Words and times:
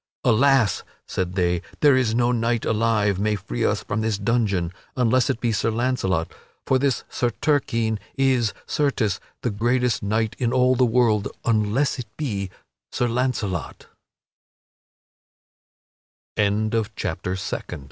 "Alas," 0.23 0.81
said 1.07 1.33
they, 1.35 1.61
"there 1.81 1.95
is 1.95 2.15
no 2.15 2.31
knight 2.31 2.65
alive 2.65 3.19
may 3.19 3.35
free 3.35 3.63
us 3.63 3.83
from 3.83 4.01
this 4.01 4.17
dungeon, 4.17 4.73
unless 4.97 5.29
it 5.29 5.39
be 5.39 5.51
Sir 5.51 5.69
Launcelot. 5.69 6.33
For 6.65 6.79
this 6.79 7.03
Sir 7.07 7.29
Turquine 7.39 7.99
is, 8.17 8.51
certes, 8.65 9.19
the 9.43 9.51
greatest 9.51 10.01
knight 10.01 10.35
in 10.39 10.51
all 10.51 10.73
the 10.73 10.87
world, 10.87 11.27
unless 11.45 11.99
it 11.99 12.07
be 12.17 12.49
Sir 12.91 13.07
La 13.07 13.29